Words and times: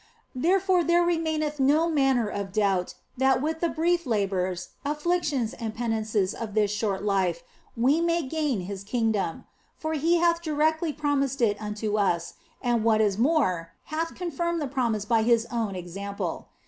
Wherefore 0.33 0.83
there 0.83 1.03
re 1.03 1.19
maineth 1.19 1.59
no 1.59 1.87
manner 1.87 2.27
of 2.27 2.51
doubt 2.51 2.95
that 3.17 3.39
with 3.39 3.59
the 3.59 3.69
brief 3.69 4.07
labours, 4.07 4.69
afflictions, 4.83 5.53
and 5.53 5.75
penances 5.75 6.33
of 6.33 6.55
this 6.55 6.71
short 6.71 7.03
life 7.03 7.43
we 7.77 8.01
may 8.01 8.23
gain 8.23 8.61
His 8.61 8.83
kingdom; 8.83 9.43
for 9.77 9.93
He 9.93 10.17
hath 10.17 10.41
directly 10.41 10.91
promised 10.91 11.39
it 11.39 11.61
unto 11.61 11.99
us, 11.99 12.33
and 12.63 12.83
what 12.83 12.99
is 12.99 13.19
more, 13.19 13.73
hath 13.93 14.15
confirmed 14.15 14.59
the 14.59 14.65
promise 14.65 15.05
by 15.05 15.21
His 15.21 15.45
own 15.51 15.75
example. 15.75 16.47